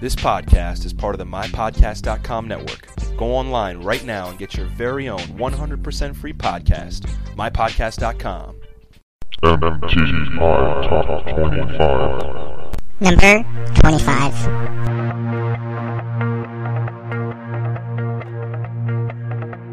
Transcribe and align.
This 0.00 0.14
podcast 0.14 0.86
is 0.86 0.94
part 0.94 1.14
of 1.14 1.18
the 1.18 1.26
MyPodcast.com 1.26 2.48
network. 2.48 2.88
Go 3.18 3.26
online 3.34 3.82
right 3.82 4.02
now 4.02 4.30
and 4.30 4.38
get 4.38 4.56
your 4.56 4.64
very 4.68 5.10
own 5.10 5.18
100% 5.18 6.16
free 6.16 6.32
podcast, 6.32 7.00
MyPodcast.com. 7.36 8.56
MMTR 9.42 10.88
Top 10.88 11.28
25. 11.28 12.80
Number 13.00 13.44
25. 13.74 14.34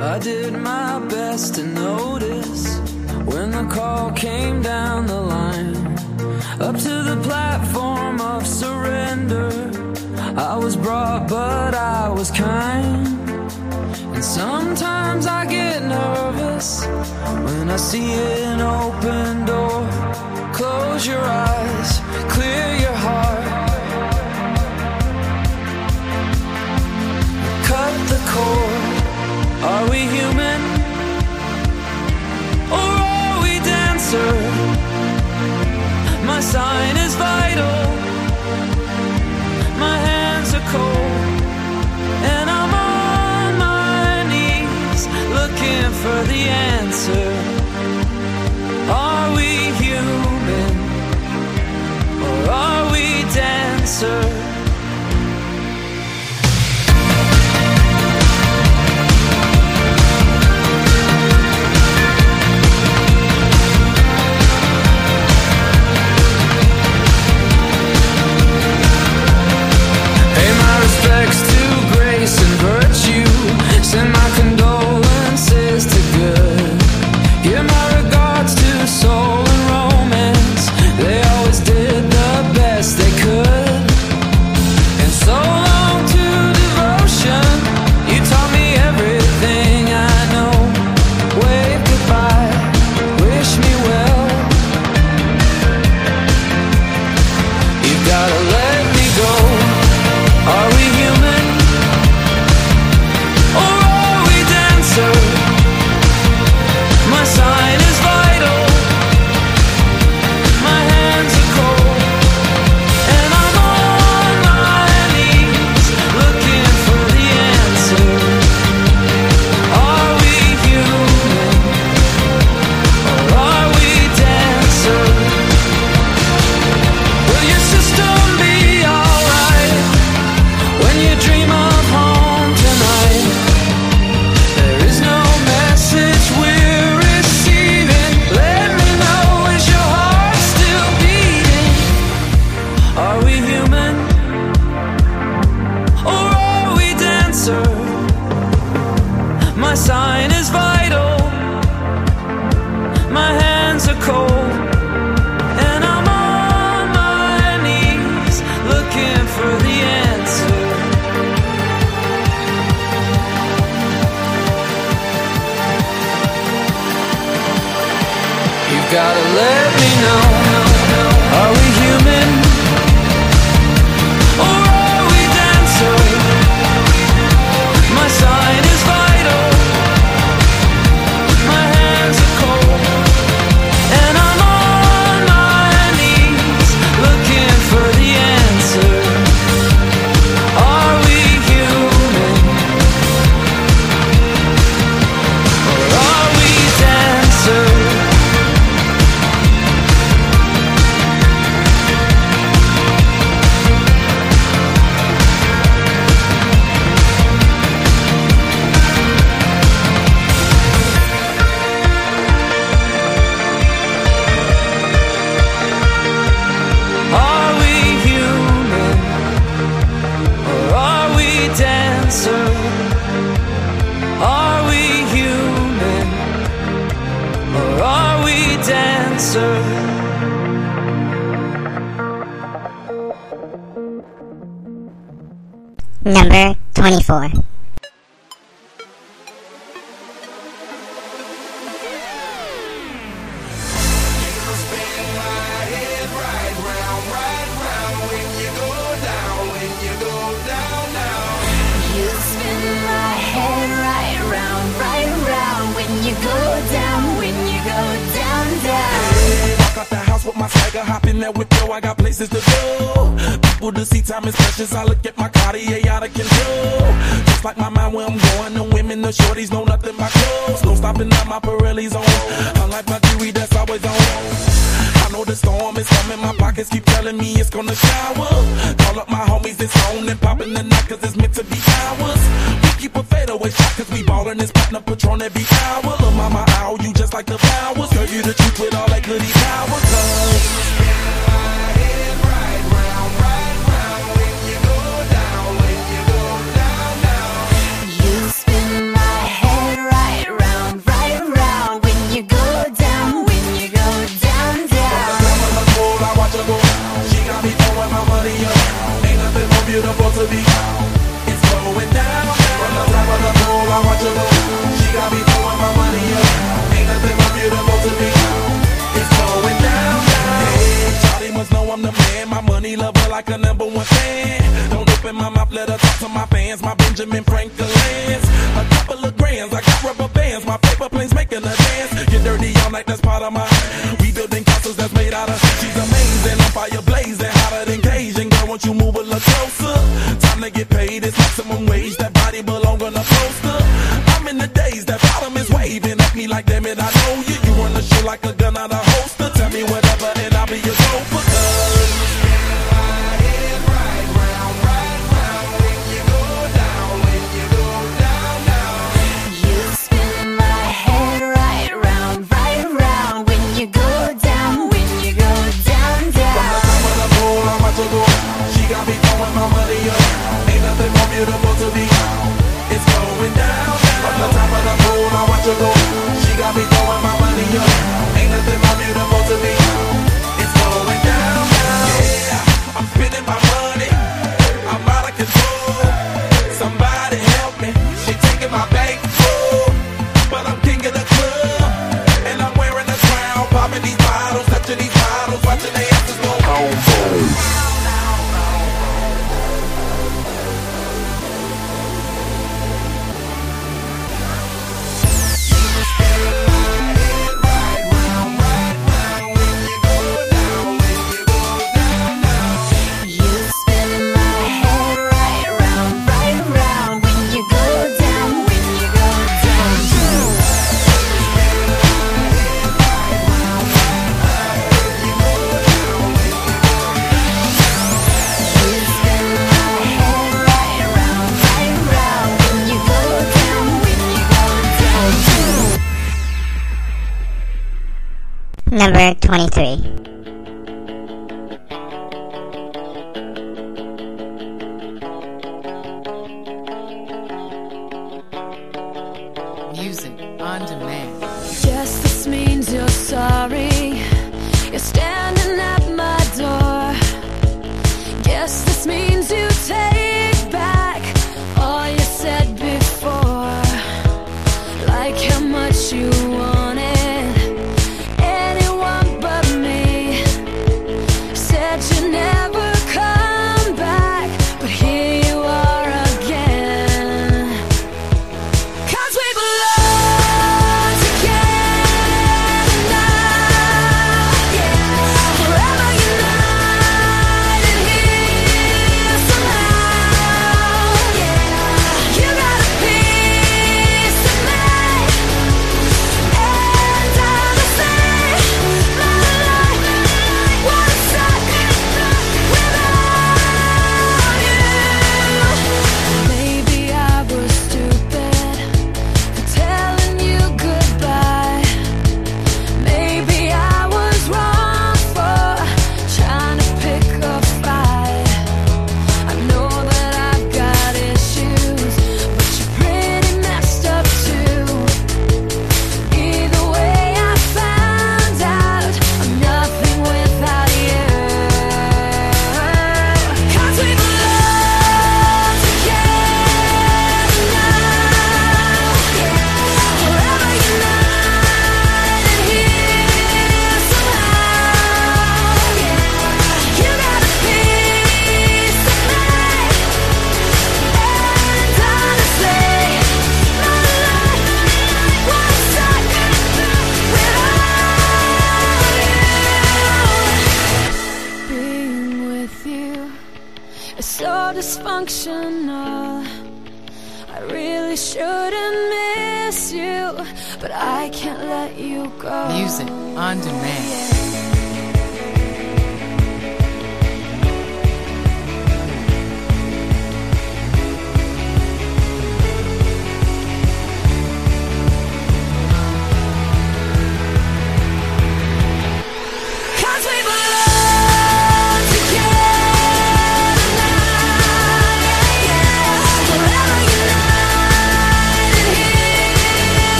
I 0.00 0.18
did 0.20 0.54
my 0.54 1.06
best 1.06 1.56
to 1.56 1.64
notice 1.64 2.78
when 3.26 3.50
the 3.50 3.68
call 3.70 4.10
came 4.12 4.62
down 4.62 5.04
the 5.04 5.20
line, 5.20 5.76
up 6.62 6.78
to 6.78 7.02
the 7.02 7.20
platform 7.22 8.22
of 8.22 8.46
surrender. 8.46 9.63
I 10.36 10.56
was 10.56 10.74
brought, 10.74 11.28
but 11.28 11.74
I 11.74 12.08
was 12.08 12.32
kind. 12.32 13.06
And 14.14 14.24
sometimes 14.24 15.26
I 15.26 15.46
get 15.46 15.80
nervous 15.82 16.84
when 17.44 17.70
I 17.70 17.76
see 17.76 18.14
an 18.14 18.60
open 18.60 19.44
door. 19.46 19.88
Close 20.52 21.06
your 21.06 21.20
eyes, 21.20 22.00
clear 22.34 22.66
your 22.84 22.98
heart. 23.06 23.44
Cut 27.70 27.94
the 28.12 28.20
cord. 28.34 28.84
Are 29.70 29.88
we 29.88 30.00
human? 30.16 30.60
Or 32.74 32.92
are 33.06 33.42
we 33.44 33.60
dancer? 33.60 34.34
My 36.26 36.40
sign 36.40 36.96
is 36.96 37.14
vital 37.14 38.03
and 40.78 42.50
I'm 42.50 42.72
on 42.74 43.58
my 43.58 44.22
knees 44.30 45.06
looking 45.38 45.90
for 46.02 46.18
the 46.32 46.42
answer. 46.76 47.30
Are 48.90 49.34
we 49.36 49.50
human 49.82 50.74
or 52.22 52.50
are 52.50 52.92
we 52.92 53.22
dancers? 53.34 54.43
you. 73.08 73.24
Send 73.82 74.12
my 74.12 74.23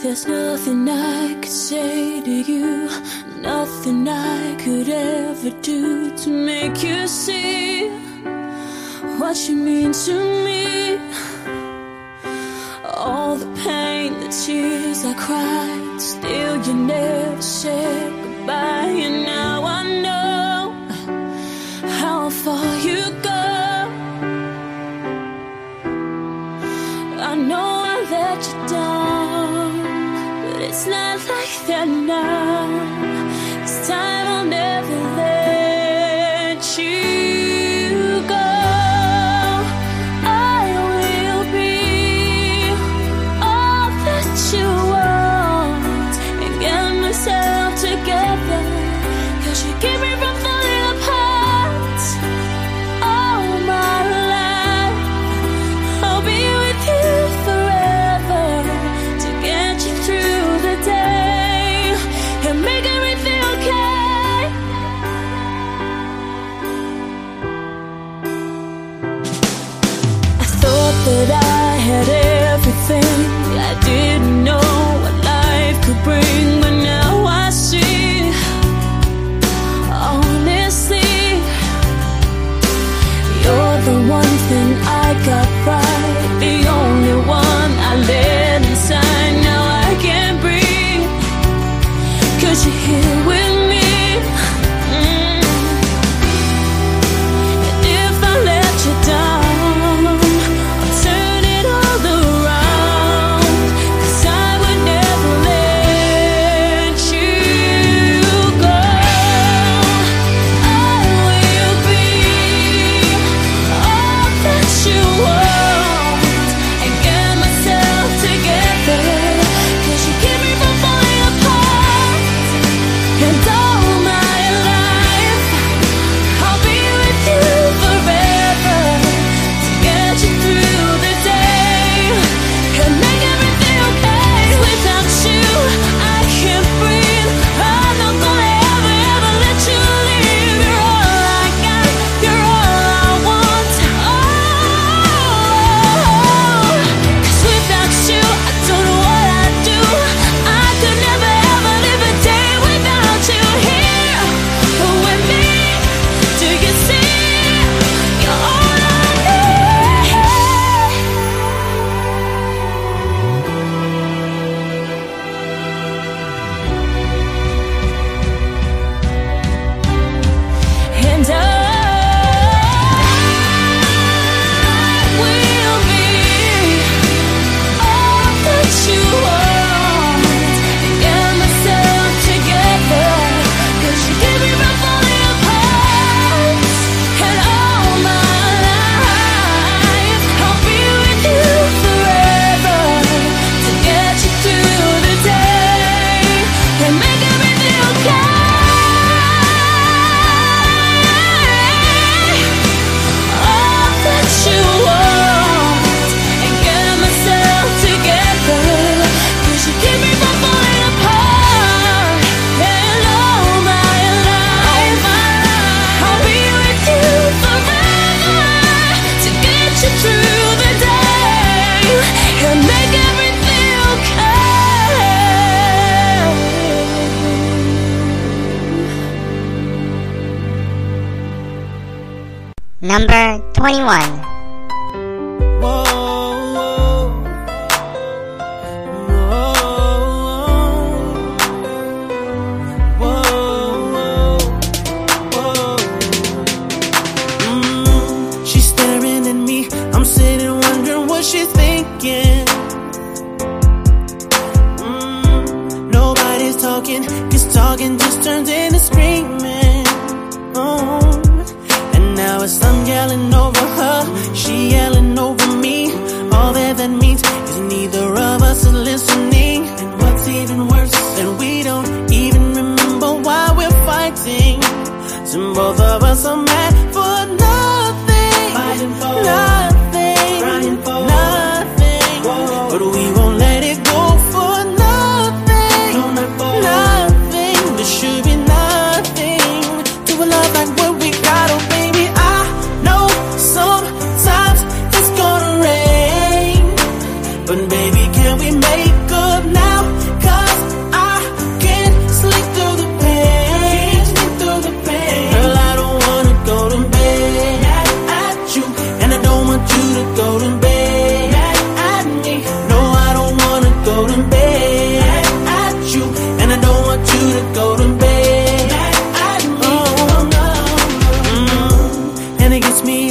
There's 0.00 0.24
nothing 0.24 0.88
I 0.88 1.34
could 1.40 1.50
say 1.50 2.20
to 2.20 2.30
you, 2.30 2.88
nothing 3.40 4.06
I 4.08 4.54
could 4.54 4.88
ever 4.88 5.50
do 5.62 6.16
to 6.16 6.30
make 6.30 6.84
you 6.84 7.08
see 7.08 7.88
what 9.18 9.36
you 9.48 9.56
mean 9.56 9.92
to 9.92 10.44
me. 10.44 10.65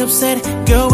upset. 0.06 0.44
Go 0.68 0.85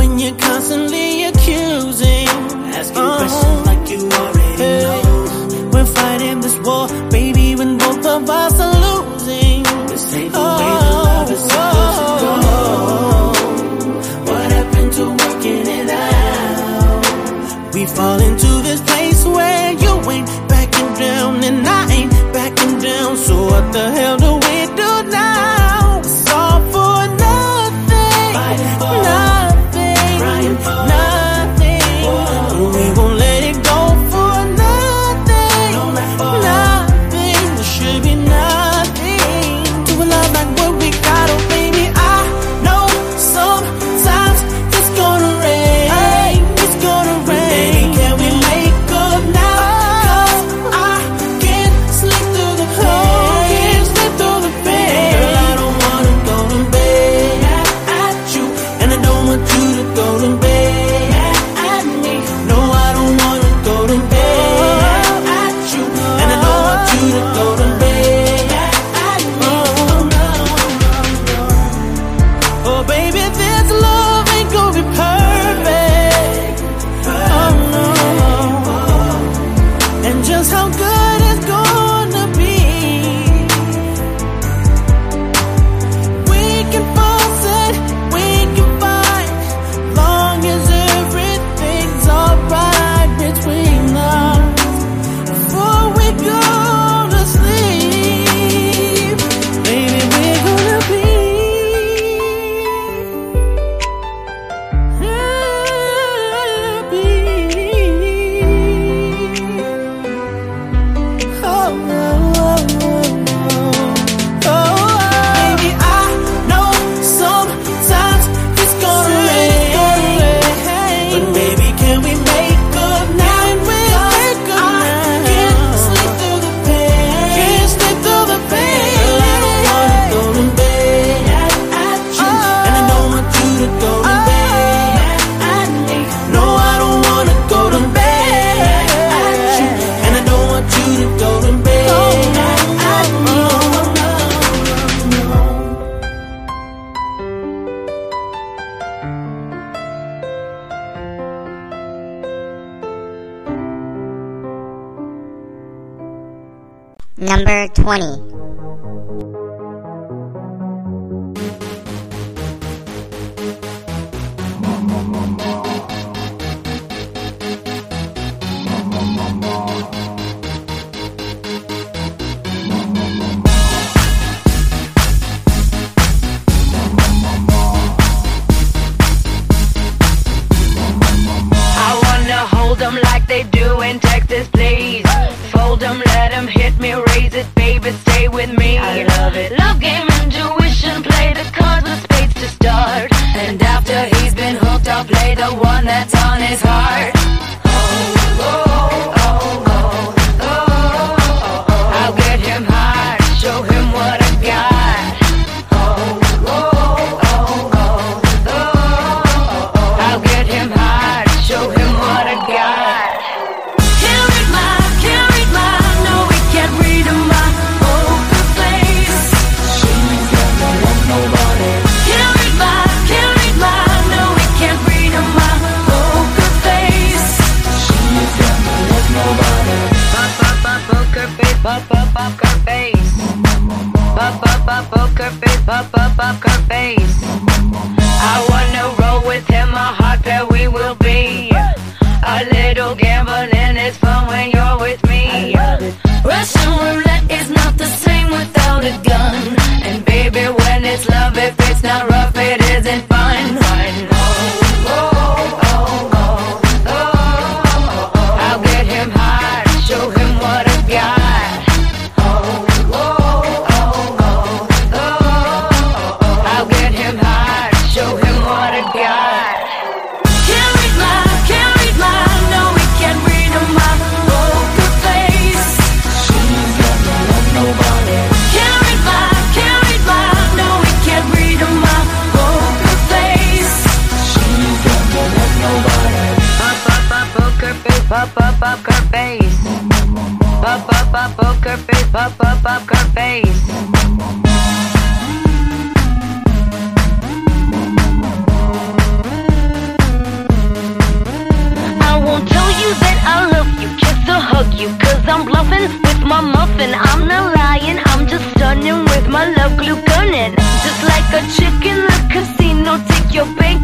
one 195.75 195.85
that's 195.85 196.13
on 196.25 196.39
his 196.41 196.61
heart. 196.61 197.40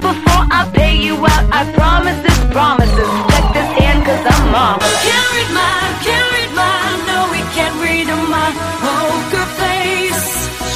before 0.08 0.44
I 0.60 0.62
pay 0.74 0.96
you 0.96 1.16
out. 1.34 1.44
I 1.52 1.62
promise, 1.76 2.20
promises, 2.24 2.40
promises. 2.56 3.10
Check 3.32 3.46
this 3.56 3.70
hand, 3.80 4.00
cause 4.08 4.24
I'm 4.34 4.44
marvelous. 4.56 5.04
Can't 5.04 5.30
read 5.36 5.52
my, 5.60 5.78
can't 6.08 6.30
read 6.36 6.52
my, 6.62 6.76
No, 7.10 7.18
we 7.34 7.42
can't 7.56 7.76
read 7.84 8.08
my 8.36 8.48
poker 8.84 9.48
face. 9.60 10.28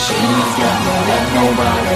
She's 0.04 0.52
got 0.60 0.76
more 0.86 1.04
than 1.10 1.26
nobody. 1.40 1.91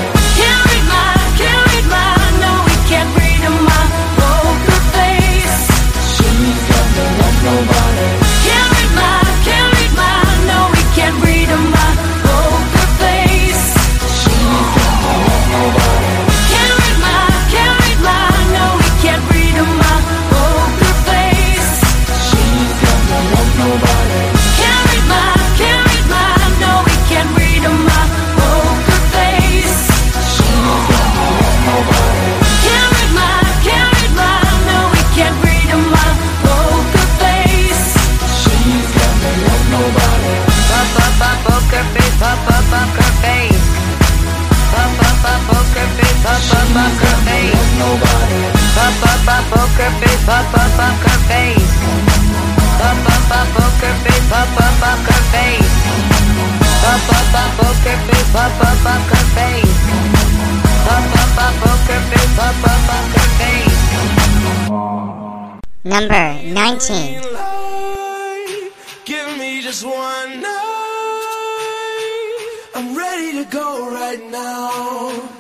Number 65.86 66.42
19. 66.44 67.22
Give 69.06 69.38
me 69.38 69.62
just 69.62 69.86
one 69.86 70.42
night. 70.42 71.22
I'm 72.74 72.98
ready 72.98 73.44
to 73.44 73.46
go 73.50 73.94
right 73.94 74.20
now. 74.30 75.35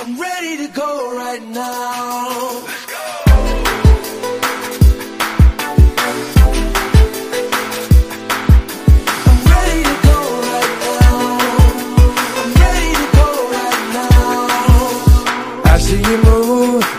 I'm 0.00 0.16
ready 0.18 0.56
to 0.58 0.68
go 0.72 1.16
right 1.16 1.42
now. 1.48 2.64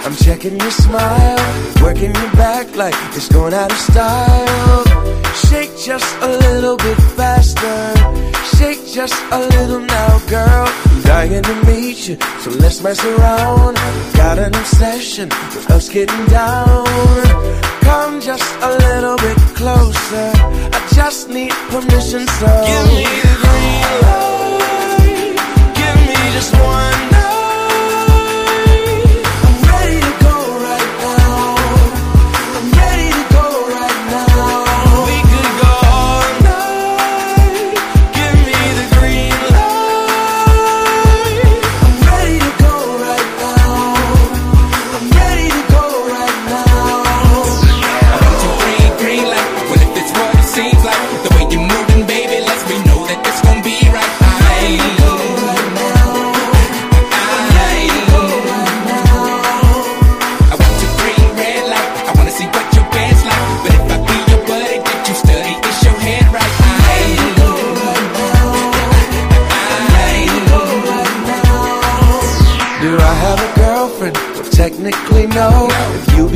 I'm 0.10 0.16
checking 0.16 0.60
your 0.60 0.72
smile, 0.72 1.38
working 1.84 2.16
your 2.16 2.32
back 2.32 2.76
like 2.76 2.96
it's 3.16 3.30
going 3.30 3.54
out 3.54 3.72
of 3.72 3.78
style. 3.78 4.84
Shake 5.36 5.78
just 5.78 6.16
a 6.22 6.28
little 6.28 6.78
bit 6.78 6.98
faster, 7.16 7.94
shake 8.58 8.88
just 8.88 9.14
a 9.32 9.40
little 9.40 9.82
now, 9.82 10.20
girl 10.28 10.89
dying 11.10 11.42
to 11.42 11.56
meet 11.66 12.08
you, 12.08 12.16
so 12.40 12.52
let's 12.62 12.84
mess 12.84 13.04
around. 13.04 13.76
Got 14.14 14.38
an 14.38 14.54
obsession 14.54 15.28
with 15.56 15.72
us 15.72 15.90
getting 15.90 16.26
down. 16.28 16.86
Come 17.82 18.22
just 18.22 18.48
a 18.62 18.70
little 18.86 19.18
bit 19.18 19.38
closer. 19.60 20.32
I 20.78 20.80
just 20.94 21.30
need 21.30 21.54
permission, 21.74 22.24
so 22.40 22.50
give 22.70 22.86
me 22.94 23.06
the 23.26 23.34
green 23.42 23.90
light. 24.06 25.36
Give 25.80 26.00
me 26.10 26.18
just 26.38 26.54
one. 26.54 26.99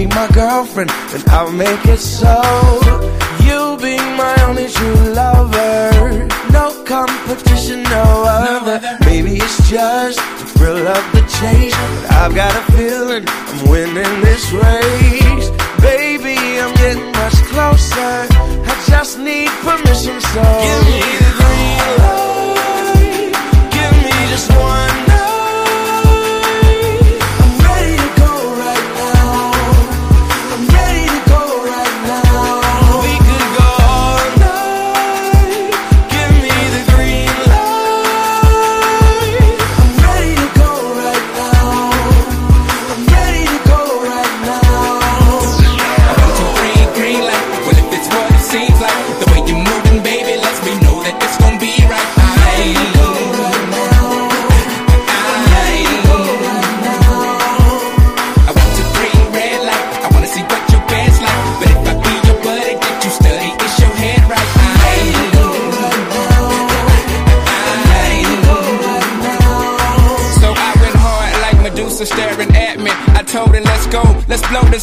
Be 0.04 0.16
my 0.16 0.28
girlfriend, 0.34 0.90
then 0.90 1.24
I'll 1.30 1.52
make 1.52 1.86
it 1.86 2.00
so. 2.00 2.42
You'll 3.44 3.78
be 3.78 3.98
my 3.98 4.36
only 4.48 4.68
true 4.68 5.14
lover. 5.14 6.28
No 6.52 6.84
competition, 6.84 7.84
no 7.84 8.24
other. 8.28 8.82
Maybe 9.02 9.38
it's 9.38 9.70
just 9.70 10.20
the 10.40 10.46
thrill 10.56 10.88
of 10.88 11.04
the 11.14 11.22
chase. 11.40 11.76
But 11.76 12.12
I've 12.12 12.36
got 12.36 12.52
a 12.56 12.72
feeling 12.74 13.26
I'm 13.28 13.70
winning 13.70 14.22
this 14.22 14.52
race. 14.52 15.50
Baby, 15.82 16.38
I'm 16.60 16.74
getting 16.76 17.12
much 17.12 17.38
closer. 17.52 18.14
I 18.72 18.84
just 18.88 19.20
need 19.20 19.50
permission, 19.68 20.20
so 20.20 20.44
give 20.64 20.84
me 20.86 21.00
the 21.20 21.32
green 21.38 21.98
light. 22.00 22.23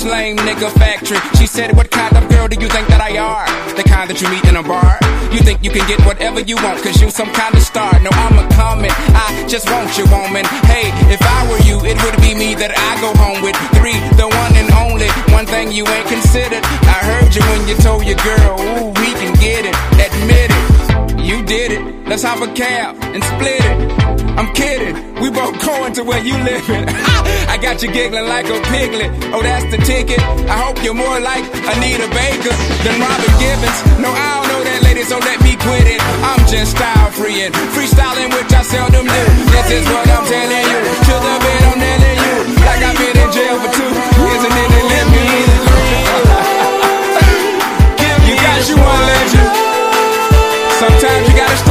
This 0.01 0.11
lame 0.11 0.37
nigga 0.37 0.71
factory. 0.73 1.19
She 1.39 1.47
said, 1.47 1.77
what 1.77 1.91
kind 1.91 2.17
of 2.17 2.29
girl 2.29 2.49
do 2.49 2.57
you 2.61 2.69
think 2.69 2.89
that 2.89 3.01
I 3.01 3.19
are? 3.19 3.47
The 3.77 3.83
kind 3.83 4.09
that 4.11 4.21
you 4.21 4.29
meet 4.31 4.45
in 4.45 4.57
a 4.57 4.63
bar? 4.63 4.99
You 5.33 5.41
think 5.41 5.63
you 5.63 5.71
can 5.71 5.87
get 5.87 6.01
whatever 6.07 6.41
you 6.41 6.57
want, 6.57 6.83
cause 6.83 7.01
you 7.01 7.11
some 7.11 7.31
kind 7.33 7.55
of 7.55 7.63
star. 7.63 7.93
No, 8.01 8.11
I'm 8.13 8.39
a 8.39 8.47
comment, 8.55 8.93
I 9.15 9.47
just 9.49 9.69
want 9.71 9.97
you, 9.99 10.05
woman. 10.11 10.45
Hey, 10.67 10.91
if 11.13 11.21
I 11.23 11.41
were 11.49 11.61
you, 11.69 11.77
it 11.85 11.97
would 12.05 12.19
be 12.21 12.35
me 12.35 12.55
that 12.57 12.73
I 12.73 12.91
go 13.01 13.13
home 13.21 13.43
with. 13.43 13.57
Three, 13.77 13.99
the 14.17 14.29
one 14.29 14.53
and 14.57 14.71
only. 14.81 15.11
One 15.33 15.47
thing 15.47 15.73
you 15.73 15.87
ain't 15.87 16.09
considered. 16.09 16.63
I 16.89 16.99
heard 17.05 17.31
you 17.35 17.43
when 17.51 17.69
you 17.69 17.77
told 17.77 18.05
your 18.05 18.19
girl, 18.25 18.57
ooh, 18.61 18.89
we 19.01 19.11
can 19.21 19.33
get 19.39 19.69
it. 19.69 19.75
Admit 20.01 20.51
it. 20.51 20.65
You 21.21 21.45
did 21.45 21.73
it. 21.73 21.83
Let's 22.09 22.23
hop 22.23 22.41
a 22.41 22.51
cab 22.55 22.97
and 23.15 23.23
split 23.23 23.63
it. 23.63 24.10
I'm 24.41 24.49
kidding. 24.57 24.97
We 25.21 25.29
both 25.29 25.53
going 25.61 25.93
to 26.01 26.03
where 26.03 26.25
you 26.25 26.33
living. 26.33 26.89
I 27.53 27.61
got 27.61 27.85
you 27.85 27.93
giggling 27.93 28.25
like 28.25 28.49
a 28.49 28.57
piglet. 28.73 29.13
Oh, 29.37 29.45
that's 29.45 29.69
the 29.69 29.77
ticket. 29.85 30.17
I 30.49 30.57
hope 30.57 30.81
you're 30.81 30.97
more 30.97 31.21
like 31.21 31.45
Anita 31.45 32.09
Baker 32.09 32.57
than 32.81 32.97
Robin 33.05 33.35
Givens. 33.37 33.79
No, 34.01 34.09
I 34.09 34.41
don't 34.41 34.49
know 34.49 34.63
that 34.65 34.81
lady, 34.81 35.05
so 35.05 35.21
let 35.21 35.45
me 35.45 35.61
quit 35.61 35.85
it. 35.93 36.01
I'm 36.25 36.41
just 36.49 36.73
style 36.73 37.13
free 37.13 37.45
and 37.45 37.53
freestyling, 37.77 38.33
which 38.33 38.49
I 38.49 38.65
seldom 38.65 39.05
do. 39.05 39.23
This 39.53 39.69
is 39.77 39.85
what 39.93 40.09
I'm 40.09 40.25
telling 40.25 40.65
you. 40.73 40.81
To 40.89 41.15
the 41.21 41.35
bed, 41.37 41.61
I'm 41.69 41.77
nailing 41.77 42.19
you. 42.25 42.37
Like 42.65 42.81
I've 42.81 42.97
been 42.97 43.17
in 43.21 43.29
jail 43.37 43.61
for 43.61 43.69
two 43.77 43.93
they 43.93 44.85
let 44.89 45.05
me 45.13 45.21
in. 45.21 45.53
You 48.25 48.37
got 48.41 48.61
you 48.65 48.77
one 48.81 49.05
legend. 49.05 49.49
Sometimes 50.81 51.29
you 51.29 51.35
gotta 51.37 51.70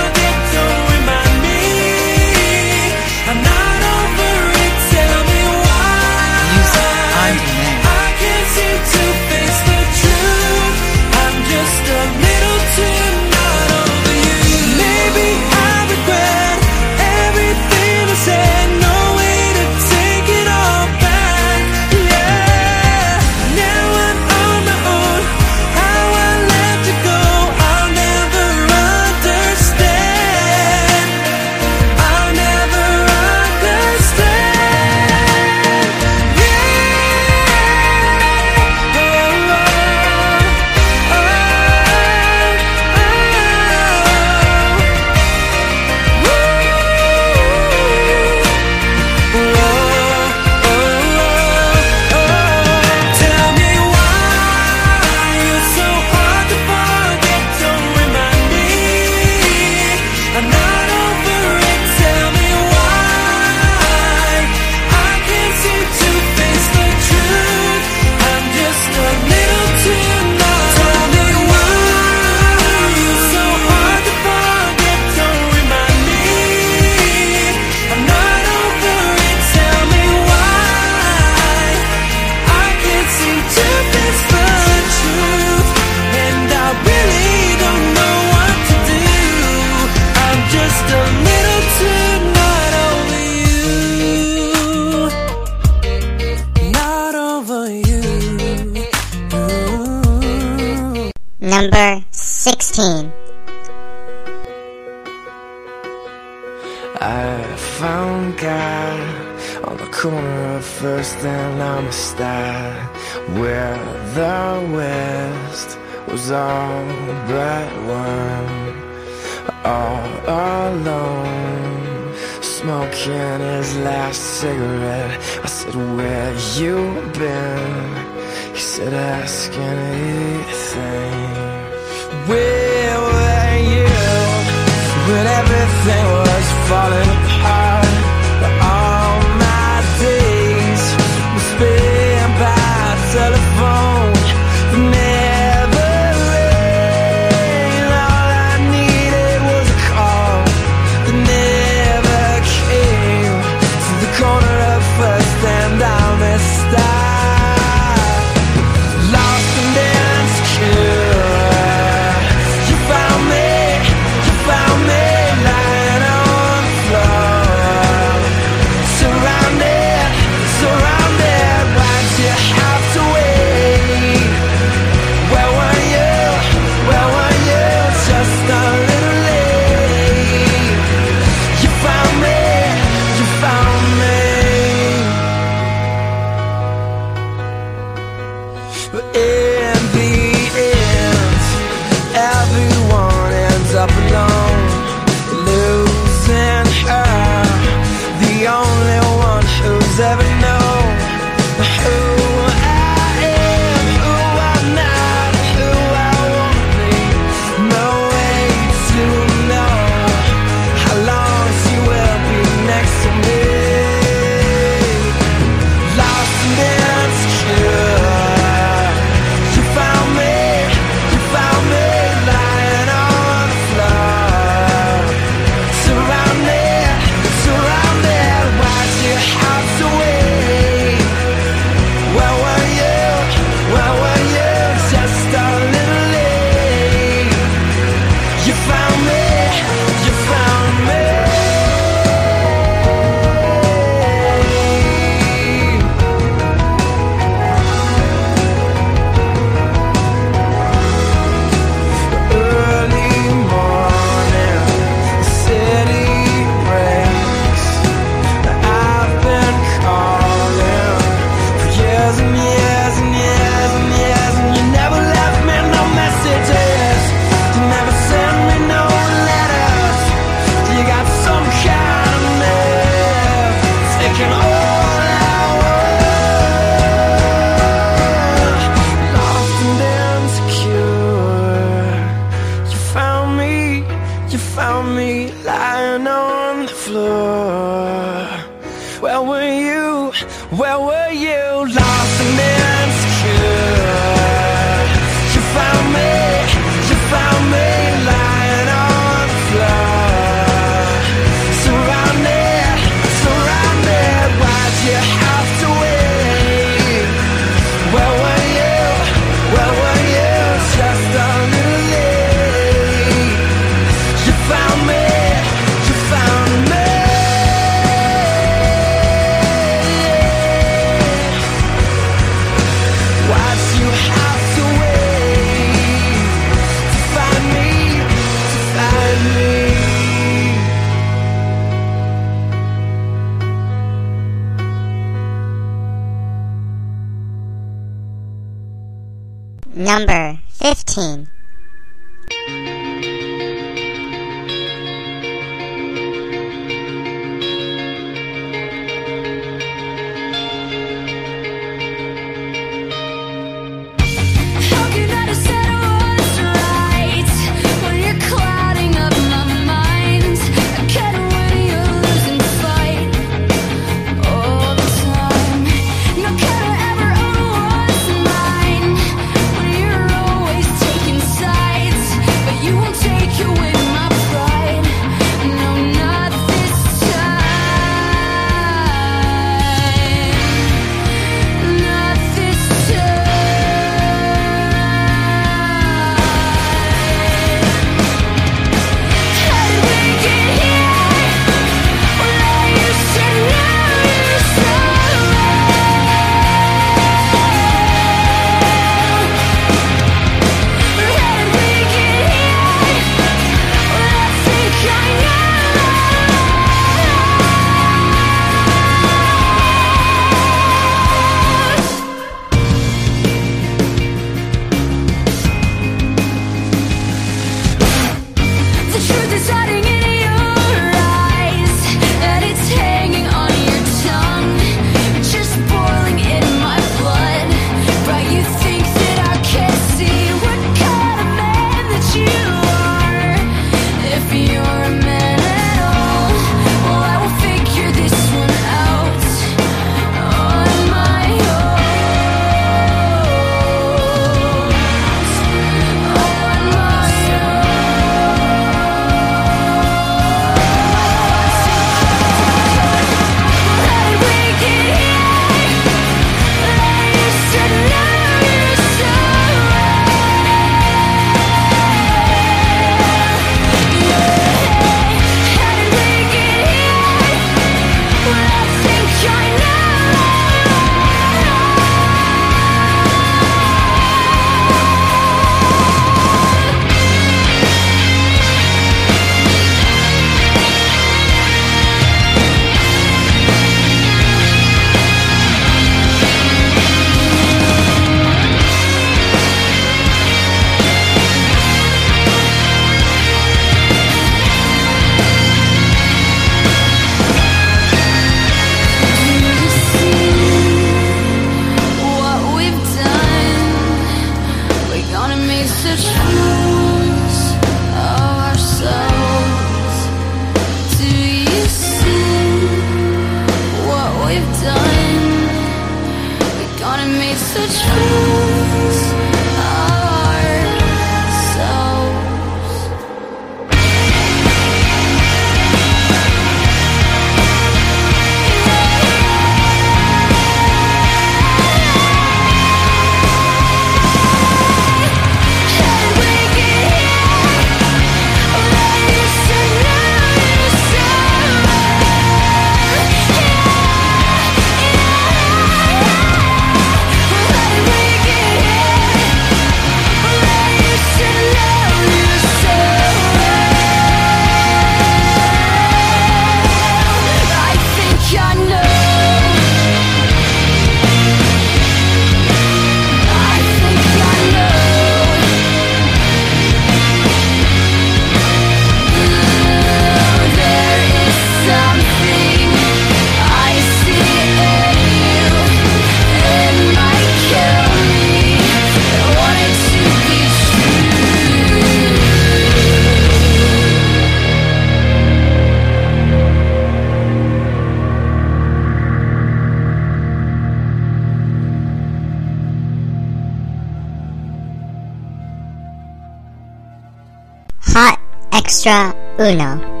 Extra 598.71 599.13
Uno. 599.37 600.00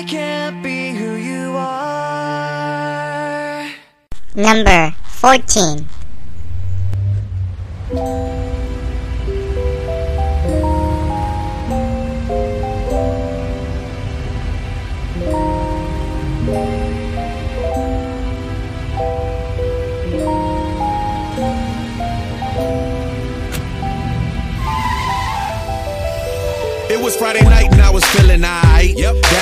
I 0.00 0.04
can't 0.04 0.62
be 0.62 0.94
who 0.94 1.16
you 1.16 1.54
are. 1.58 2.80
Number 4.34 4.94
14. 5.04 5.84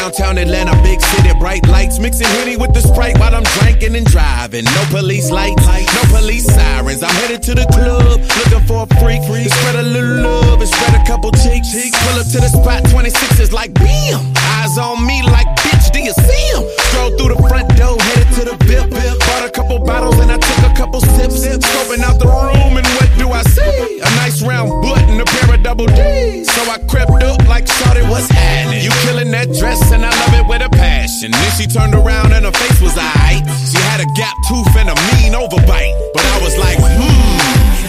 Downtown 0.08 0.38
Atlanta, 0.38 0.72
big 0.82 1.02
city, 1.02 1.28
bright 1.38 1.68
lights. 1.68 1.98
Mixing 1.98 2.28
Henny 2.40 2.56
with 2.56 2.72
the 2.72 2.80
Sprite 2.80 3.18
while 3.18 3.34
I'm 3.34 3.42
drinking 3.60 3.94
and 3.94 4.06
driving. 4.06 4.64
No 4.64 4.84
police 4.88 5.30
lights, 5.30 5.66
no 5.68 6.02
police 6.16 6.46
sirens. 6.46 7.02
I'm 7.02 7.14
headed 7.20 7.42
to 7.42 7.54
the 7.54 7.66
club, 7.68 8.16
looking 8.16 8.64
for 8.66 8.88
a 8.88 9.00
freak. 9.04 9.20
To 9.20 9.50
spread 9.50 9.76
a 9.76 9.82
little 9.82 10.24
love 10.24 10.60
and 10.64 10.70
spread 10.70 10.96
a 10.96 11.04
couple 11.04 11.30
cheeks. 11.32 11.76
Pull 12.08 12.20
up 12.20 12.24
to 12.24 12.40
the 12.40 12.48
spot, 12.48 12.88
26 12.88 13.38
is 13.38 13.52
like 13.52 13.74
bam. 13.74 14.32
Eyes 14.56 14.78
on 14.78 15.04
me 15.04 15.20
like 15.28 15.46
bitch, 15.60 15.92
do 15.92 16.00
you 16.00 16.16
see 16.16 16.44
him? 16.56 16.64
Stroll 16.88 17.12
through 17.18 17.36
the 17.36 17.40
front 17.44 17.68
door, 17.76 18.00
to 18.38 18.44
the 18.44 18.56
VIP. 18.64 18.94
Bought 19.26 19.44
a 19.44 19.50
couple 19.50 19.78
bottles 19.80 20.18
and 20.18 20.30
I 20.30 20.38
took 20.38 20.70
a 20.70 20.74
couple 20.74 21.00
sips. 21.00 21.42
Scoping 21.42 22.02
out 22.06 22.18
the 22.18 22.26
room 22.26 22.78
and 22.78 22.86
what 22.98 23.10
do 23.18 23.26
I 23.30 23.42
see? 23.42 23.98
A 23.98 24.10
nice 24.22 24.42
round 24.42 24.70
butt 24.82 25.02
and 25.10 25.20
a 25.20 25.24
pair 25.24 25.54
of 25.54 25.62
double 25.62 25.86
D's. 25.86 26.46
So 26.54 26.62
I 26.70 26.78
crept 26.86 27.10
up 27.22 27.40
like 27.48 27.66
shorty, 27.66 28.02
what's 28.02 28.28
happening? 28.30 28.84
You 28.84 28.90
killing 29.02 29.30
that 29.32 29.50
dress 29.58 29.90
and 29.90 30.04
I 30.04 30.10
love 30.10 30.34
it 30.34 30.46
with 30.48 30.62
a 30.62 30.70
passion. 30.70 31.32
Then 31.32 31.50
she 31.58 31.66
turned 31.66 31.94
around 31.94 32.32
and 32.32 32.44
her 32.44 32.52
face 32.52 32.80
was 32.80 32.94
aight. 32.94 33.42
She 33.70 33.78
had 33.90 34.00
a 34.00 34.08
gap 34.14 34.36
tooth 34.46 34.74
and 34.76 34.88
a 34.88 34.96
mean 35.10 35.34
overbite. 35.34 35.94
But 36.14 36.24
I 36.24 36.38
was 36.42 36.56
like, 36.58 36.78
hmm. 36.78 37.87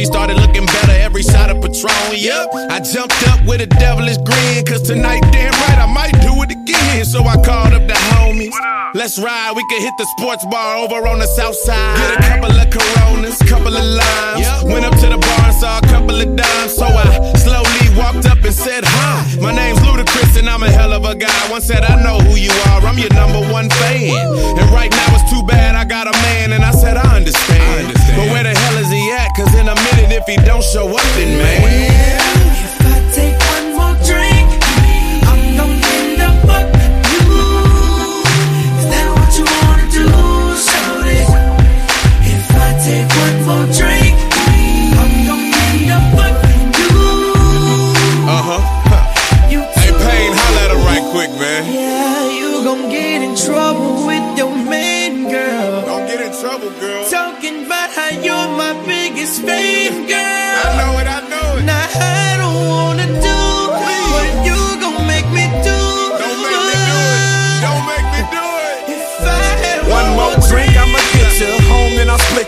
She 0.00 0.06
started 0.06 0.36
looking 0.38 0.64
better 0.64 0.96
every 1.04 1.22
shot 1.22 1.50
of 1.50 1.60
Patron. 1.60 2.16
Yep. 2.16 2.48
I 2.72 2.80
jumped 2.80 3.20
up 3.28 3.44
with 3.44 3.60
a 3.60 3.66
devilish 3.66 4.16
grin. 4.24 4.64
Cause 4.64 4.80
tonight, 4.80 5.20
damn 5.30 5.52
right, 5.52 5.76
I 5.76 5.84
might 5.92 6.16
do 6.24 6.32
it 6.40 6.50
again. 6.50 7.04
So 7.04 7.20
I 7.24 7.36
called 7.36 7.74
up 7.76 7.84
the 7.86 7.98
homies. 8.08 8.56
Let's 8.94 9.18
ride, 9.18 9.52
we 9.54 9.62
can 9.68 9.80
hit 9.82 9.92
the 9.98 10.06
sports 10.16 10.44
bar 10.50 10.78
over 10.78 11.06
on 11.06 11.18
the 11.18 11.26
south 11.26 11.54
side. 11.54 11.96
Get 12.00 12.16
a 12.16 12.22
couple 12.32 12.56
of 12.56 12.68
coronas, 12.72 13.38
couple 13.44 13.76
of 13.76 13.84
limes. 13.84 14.64
Went 14.64 14.86
up 14.86 14.96
to 15.04 15.06
the 15.12 15.20
bar 15.20 15.44
and 15.44 15.56
saw 15.60 15.78
a 15.78 15.86
couple 15.92 16.16
of 16.16 16.34
dimes. 16.34 16.72
So 16.74 16.86
I 16.86 17.32
slowly 17.36 17.69
walked 18.00 18.26
up 18.26 18.40
and 18.42 18.54
said, 18.54 18.82
Hi, 18.84 19.36
my 19.40 19.52
name's 19.52 19.78
Ludacris 19.84 20.38
and 20.38 20.48
I'm 20.48 20.62
a 20.62 20.70
hell 20.70 20.92
of 20.92 21.04
a 21.04 21.14
guy. 21.14 21.40
One 21.52 21.60
said, 21.60 21.84
I 21.84 22.02
know 22.02 22.18
who 22.18 22.34
you 22.36 22.50
are, 22.72 22.80
I'm 22.88 22.98
your 22.98 23.12
number 23.12 23.40
one 23.52 23.68
fan. 23.68 24.16
And 24.56 24.66
right 24.72 24.90
now 24.90 25.08
it's 25.14 25.28
too 25.30 25.44
bad 25.44 25.76
I 25.76 25.84
got 25.84 26.08
a 26.08 26.12
man, 26.24 26.52
and 26.52 26.64
I 26.64 26.72
said, 26.72 26.96
I 26.96 27.16
understand. 27.16 27.92
But 28.16 28.26
where 28.32 28.42
the 28.42 28.56
hell 28.56 28.76
is 28.80 28.90
he 28.90 29.12
at? 29.12 29.28
Cause 29.36 29.52
in 29.54 29.68
a 29.68 29.76
minute, 29.76 30.10
if 30.16 30.24
he 30.24 30.36
don't 30.48 30.64
show 30.64 30.88
up, 30.88 31.08
then 31.14 31.38
man. 31.38 32.49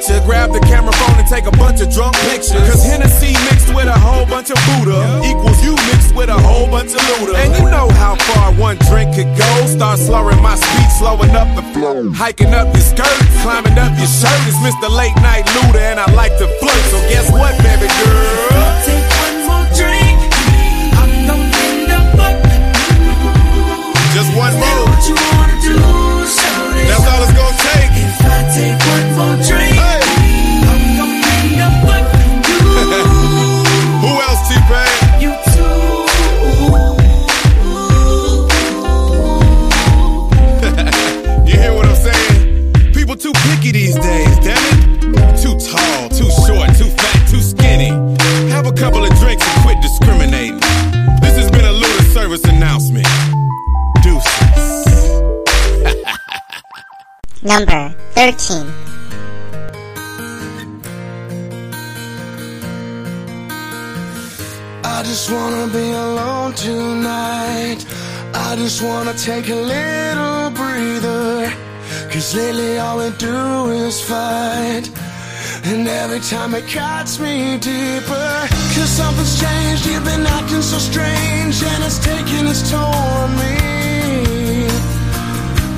Then 0.08 0.14
I'll 0.14 0.22
split 0.22 0.22
you. 0.22 0.26
Grab 0.26 0.52
the 0.52 0.60
camera 0.60 0.92
phone 0.92 1.18
and 1.18 1.28
take 1.28 1.46
a 1.46 1.56
bunch 1.56 1.80
of 1.80 1.90
drunk 1.92 2.14
pictures. 2.30 2.62
Cause 2.70 2.84
Hennessy 2.84 3.32
mixed 3.50 3.74
with 3.74 3.86
a 3.86 3.98
whole 3.98 4.26
bunch 4.26 4.50
of 4.50 4.58
Buddha 4.66 5.22
equals 5.24 5.62
you 5.62 5.74
mixed 5.92 6.14
with 6.14 6.28
a 6.28 6.38
whole 6.38 6.66
bunch 6.66 6.92
of 6.92 7.00
Luda. 7.00 7.34
And 7.36 7.52
you 7.56 7.70
know 7.70 7.88
how 7.98 8.16
far 8.16 8.52
one 8.54 8.76
drink 8.88 9.14
could 9.14 9.30
go. 9.36 9.50
Start 9.66 9.98
slurring 9.98 10.42
my 10.42 10.56
speech, 10.56 10.92
slowing 10.98 11.30
up 11.34 11.48
the 11.56 11.62
flow. 11.74 12.10
Hiking 12.12 12.54
up 12.54 12.72
your 12.74 12.82
skirt, 12.82 13.18
climbing 13.42 13.78
up 13.78 13.92
your 13.98 14.06
shirt. 14.10 14.40
It's 14.48 14.58
Mr. 14.62 14.88
Late 14.90 15.16
Night 15.22 15.46
Luda, 15.46 15.80
and 15.92 16.00
I 16.00 16.06
like 16.12 16.36
to 16.38 16.46
flirt. 16.60 16.82
So 16.90 16.98
guess 17.08 17.30
what, 17.32 17.52
baby 17.62 17.88
girl? 17.88 18.70
take 18.86 19.06
one 19.22 19.36
more 19.46 19.66
drink, 19.76 20.18
I'm 20.98 21.10
gonna 21.26 21.66
end 21.66 21.90
up 21.90 22.06
Just 24.14 24.30
one 24.36 24.54
more. 24.54 24.82
what 24.88 25.02
you 25.08 25.16
wanna 25.16 25.58
do, 25.62 25.76
shorty? 26.26 26.84
That's 26.90 27.06
all 27.06 27.22
it's 27.22 27.34
gonna 27.34 27.68
take. 27.70 27.92
If 28.02 28.20
I 28.20 28.38
take 28.54 28.78
one 28.92 29.08
more 29.16 29.36
drink, 29.46 29.71
time 76.22 76.54
it 76.54 76.68
cuts 76.68 77.18
me 77.18 77.58
deeper. 77.58 78.48
Cause 78.74 78.88
something's 78.88 79.40
changed, 79.40 79.86
you've 79.86 80.04
been 80.04 80.24
acting 80.24 80.62
so 80.62 80.78
strange. 80.78 81.62
And 81.62 81.84
it's 81.84 81.98
taking 81.98 82.46
its 82.46 82.70
toll 82.70 82.80
on 82.80 83.30
me. 83.36 84.66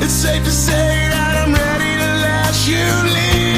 It's 0.04 0.12
safe 0.12 0.44
to 0.44 0.50
say 0.50 1.08
that 1.14 1.34
I'm 1.42 1.52
ready 1.52 1.92
to 2.02 2.10
let 2.26 2.54
you 2.68 2.84
leave. 3.14 3.53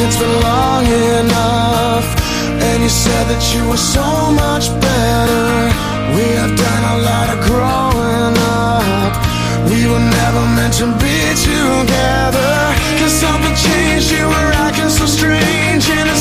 It's 0.00 0.18
been 0.18 0.36
long 0.40 0.84
enough? 1.20 2.06
And 2.66 2.82
you 2.82 2.88
said 2.88 3.24
that 3.30 3.42
you 3.54 3.62
were 3.68 3.78
so 3.78 4.06
much 4.34 4.66
better. 4.82 5.46
We 6.16 6.26
have 6.40 6.54
done 6.56 6.84
a 6.94 6.96
lot 7.10 7.26
of 7.34 7.38
growing 7.46 8.34
up. 8.42 9.12
We 9.70 9.86
were 9.86 10.04
never 10.20 10.42
meant 10.56 10.74
to 10.82 10.86
be 10.98 11.18
together. 11.46 12.54
Cause 12.98 13.14
something 13.14 13.54
changed, 13.54 14.10
you 14.10 14.26
were 14.26 14.50
acting 14.66 14.90
so 14.90 15.06
strange 15.06 15.88
And 15.90 16.13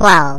Number 0.00 0.29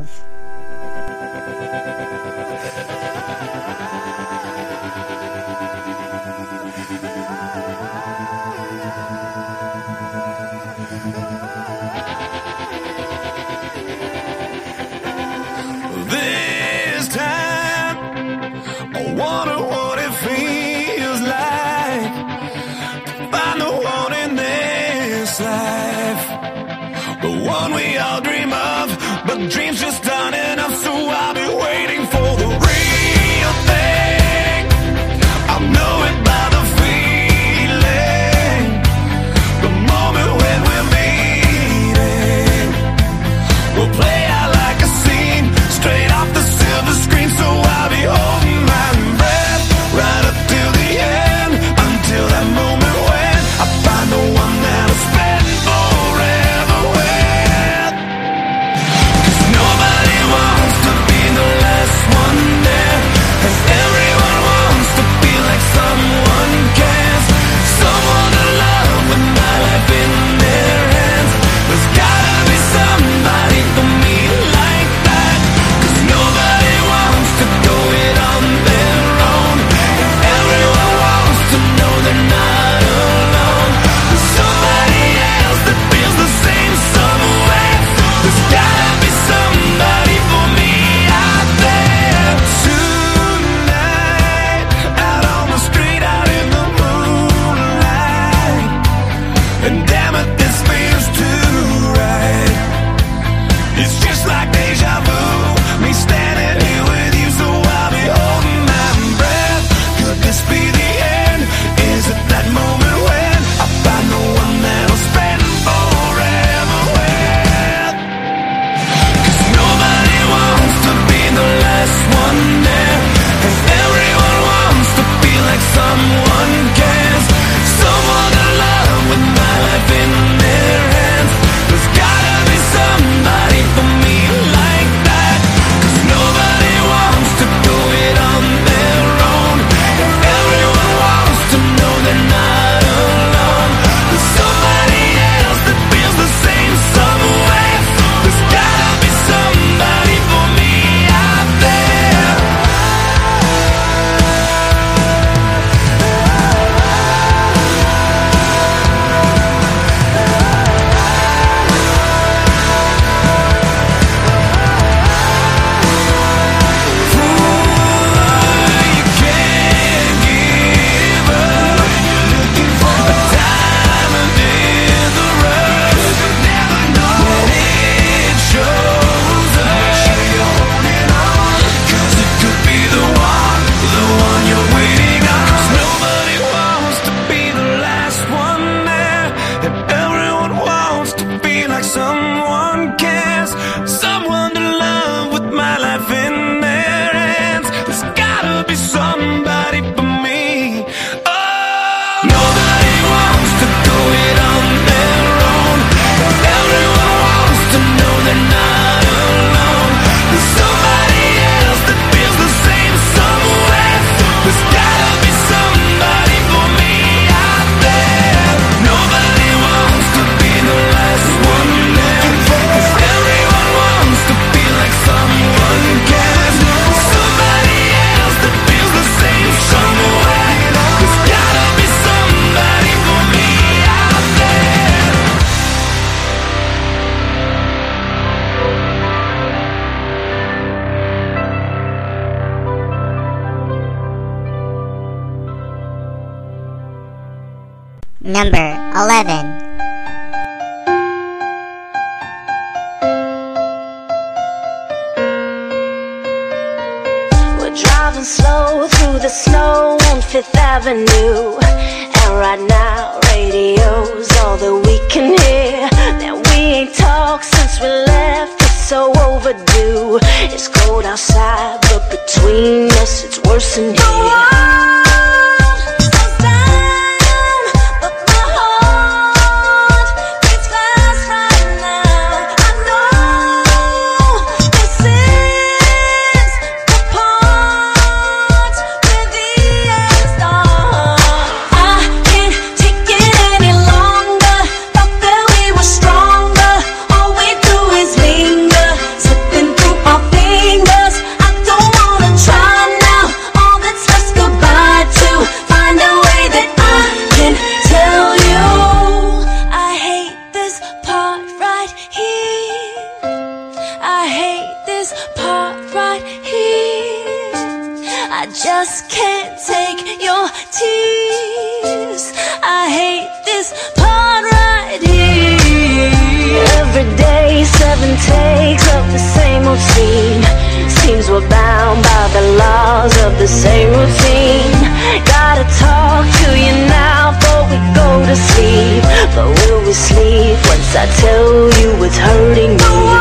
sleep 340.02 340.58
once 340.66 340.96
I 340.96 341.06
tell 341.22 341.70
you 341.80 342.00
what's 342.00 342.18
hurting 342.18 342.74
me? 342.76 343.21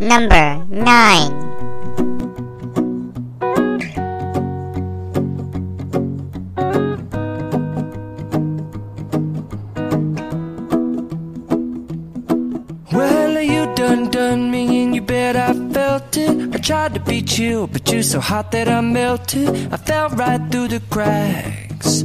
Number 0.00 0.64
9 0.70 1.40
done 13.76 14.10
done 14.10 14.50
me 14.50 14.82
in 14.82 14.92
your 14.92 15.04
bed 15.04 15.36
I 15.36 15.54
felt 15.72 16.16
it. 16.16 16.54
I 16.54 16.58
tried 16.58 16.94
to 16.94 17.00
beat 17.00 17.38
you 17.38 17.66
but 17.72 17.90
you're 17.90 18.02
so 18.02 18.20
hot 18.20 18.50
that 18.52 18.68
I 18.68 18.80
melted. 18.80 19.48
I 19.72 19.76
fell 19.76 20.08
right 20.10 20.40
through 20.50 20.68
the 20.68 20.80
cracks. 20.90 22.04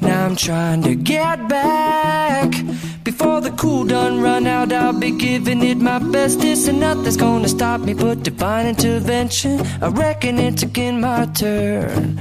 Now 0.00 0.26
I'm 0.26 0.36
trying 0.36 0.82
to 0.82 0.94
get 0.94 1.48
back 1.48 2.54
cool 3.60 3.84
done 3.84 4.22
run 4.22 4.46
out, 4.46 4.72
I'll 4.72 4.98
be 4.98 5.10
giving 5.10 5.62
it 5.62 5.76
my 5.76 5.98
best. 5.98 6.40
This 6.40 6.66
and 6.66 6.80
nothing's 6.80 7.18
gonna 7.18 7.48
stop 7.48 7.82
me 7.82 7.92
but 7.92 8.22
divine 8.22 8.66
intervention. 8.66 9.60
I 9.82 9.88
reckon 9.88 10.38
it's 10.38 10.62
again 10.62 11.00
my 11.02 11.26
turn 11.26 12.18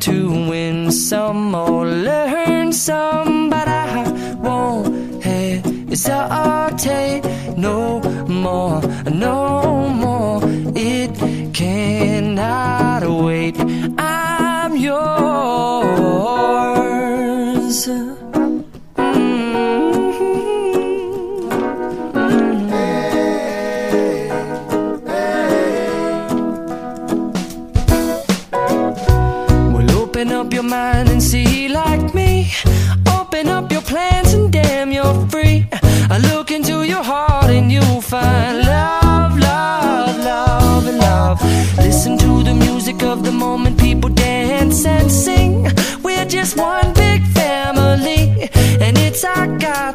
to 0.00 0.14
win 0.50 0.92
some 0.92 1.54
or 1.54 1.86
learn 1.86 2.74
some, 2.74 3.48
but 3.48 3.66
I 3.68 4.36
won't 4.46 5.24
hesitate 5.24 7.22
no 7.56 8.00
more, 8.28 8.82
no 9.10 9.88
more. 9.88 10.40
It 10.76 11.10
cannot. 11.54 12.81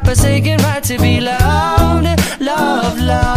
forsaken 0.07 0.57
right 0.59 0.81
to 0.81 0.97
be 0.99 1.19
loved, 1.19 2.07
loved, 2.39 3.01
loved. 3.01 3.36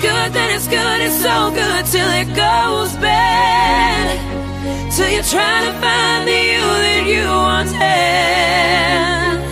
good, 0.00 0.32
then 0.32 0.56
it's 0.56 0.66
good, 0.66 1.00
it's 1.02 1.20
so 1.20 1.50
good 1.50 1.84
till 1.86 2.10
it 2.20 2.28
goes 2.28 2.92
bad. 2.96 4.16
Till 4.94 5.08
you're 5.10 5.22
trying 5.22 5.66
to 5.66 5.72
find 5.80 6.26
the 6.26 6.32
you 6.32 6.66
that 6.84 7.04
you 7.06 7.26
once 7.26 7.72
had. 7.72 9.49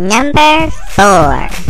Number 0.00 0.70
4. 0.96 1.69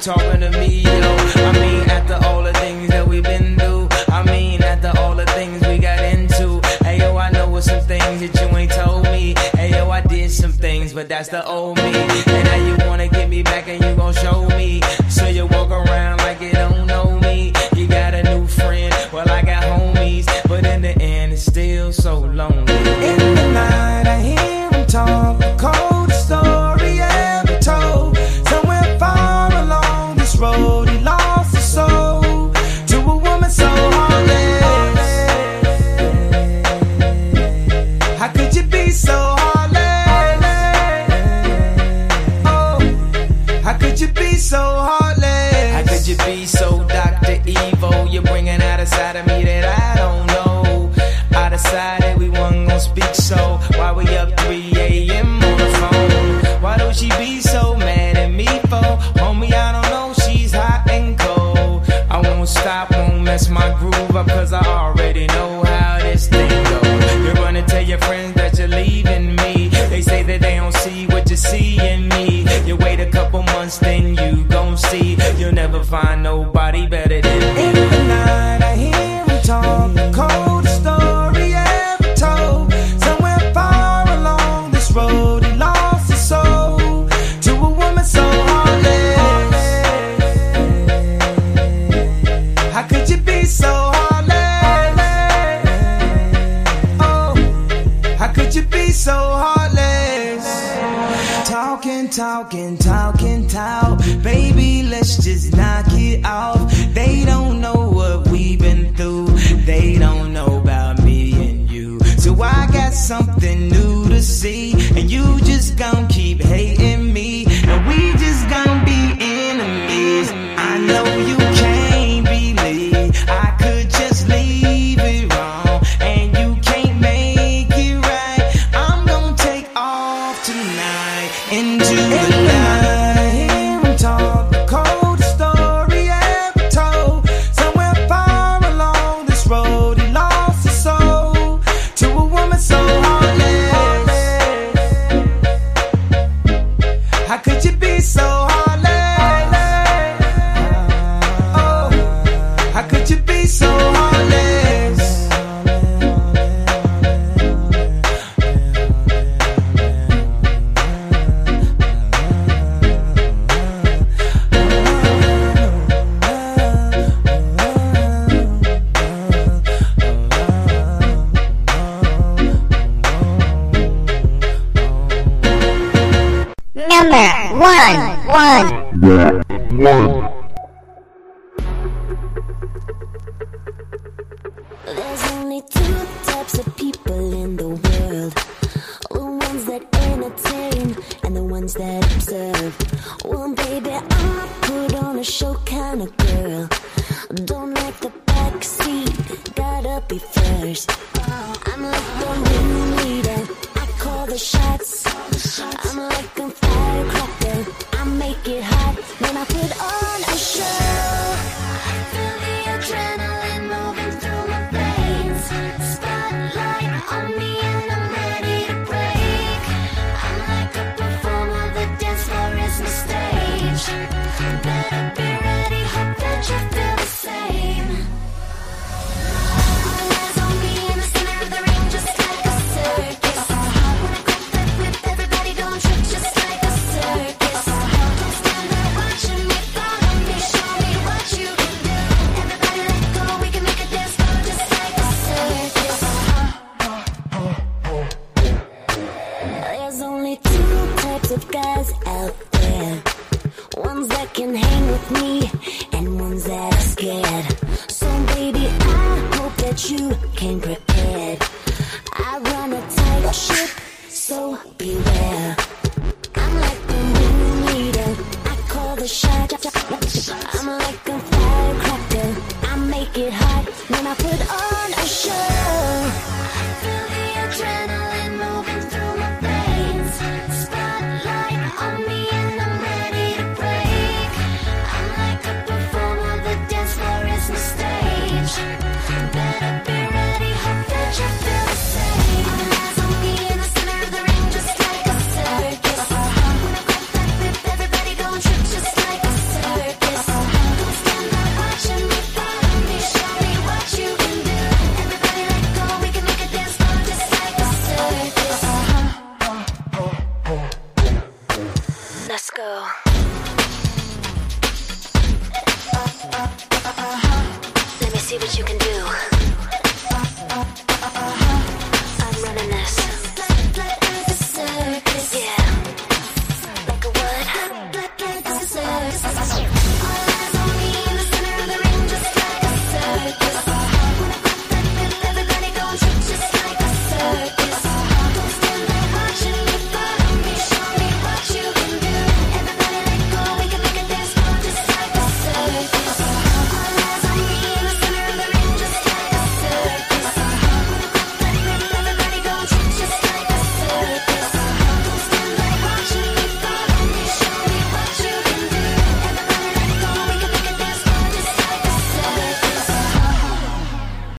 talking 0.00 0.40
to 0.40 0.50
me, 0.52 0.80
yo. 0.80 0.90
I 0.90 1.52
mean, 1.60 1.90
after 1.90 2.14
all 2.26 2.42
the 2.42 2.54
things 2.54 2.88
that 2.88 3.06
we've 3.06 3.22
been 3.22 3.58
through, 3.58 3.88
I 4.08 4.22
mean, 4.24 4.62
after 4.62 4.92
all 4.98 5.14
the 5.14 5.26
things 5.26 5.60
we 5.66 5.76
got 5.76 6.02
into. 6.02 6.60
Hey, 6.82 6.98
yo, 6.98 7.16
I 7.18 7.30
know 7.30 7.48
what 7.50 7.64
some 7.64 7.80
things 7.82 8.20
that 8.20 8.34
you 8.40 8.56
ain't 8.56 8.72
told 8.72 9.04
me. 9.04 9.34
Hey, 9.54 9.70
yo, 9.72 9.90
I 9.90 10.00
did 10.00 10.30
some 10.30 10.52
things, 10.52 10.94
but 10.94 11.08
that's 11.08 11.28
the 11.28 11.46
old 11.46 11.76
me. 11.76 11.92
And 11.92 12.44
now 12.44 12.66
you 12.66 12.88
wanna 12.88 13.08
get 13.08 13.28
me 13.28 13.42
back 13.42 13.68
and 13.68 13.82
you 13.84 13.94
gon' 13.94 14.14
show 14.14 14.48
me. 14.48 14.80
So 15.10 15.26
you 15.26 15.46
walk 15.46 15.70
around 15.70 16.18
like 16.18 16.40
you 16.40 16.52
don't 16.52 16.86
know 16.86 17.18
me. 17.20 17.52
You 17.76 17.86
got 17.86 18.14
a 18.14 18.22
new 18.22 18.46
friend, 18.46 18.94
well, 19.12 19.28
I 19.28 19.42
got 19.42 19.64
homies. 19.64 20.26
But 20.48 20.64
in 20.64 20.80
the 20.80 20.96
end, 21.00 21.34
it's 21.34 21.44
still 21.44 21.92
so 21.92 22.20
lonely. 22.20 22.59